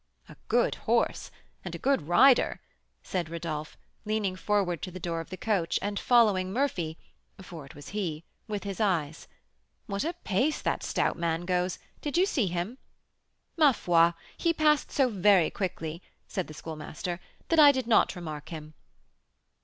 "A 0.27 0.35
good 0.47 0.73
horse 0.89 1.29
and 1.63 1.75
a 1.75 1.77
good 1.77 2.07
rider," 2.07 2.59
said 3.03 3.29
Rodolph, 3.29 3.77
leaning 4.03 4.35
forward 4.35 4.81
to 4.81 4.89
the 4.89 4.99
door 4.99 5.19
of 5.19 5.29
the 5.29 5.37
coach 5.37 5.77
and 5.79 5.99
following 5.99 6.51
Murphy 6.51 6.97
(for 7.39 7.67
it 7.67 7.75
was 7.75 7.89
he) 7.89 8.23
with 8.47 8.63
his 8.63 8.79
eyes. 8.79 9.27
"What 9.85 10.03
a 10.03 10.15
pace 10.23 10.59
that 10.63 10.81
stout 10.81 11.19
man 11.19 11.45
goes! 11.45 11.77
Did 12.01 12.17
you 12.17 12.25
see 12.25 12.47
him?" 12.47 12.79
"Ma 13.57 13.73
foi! 13.73 14.13
he 14.35 14.53
passed 14.53 14.91
so 14.91 15.07
very 15.07 15.51
quickly," 15.51 16.01
said 16.27 16.47
the 16.47 16.55
Schoolmaster, 16.55 17.19
"that 17.49 17.59
I 17.59 17.71
did 17.71 17.85
not 17.85 18.15
remark 18.15 18.49
him." 18.49 18.73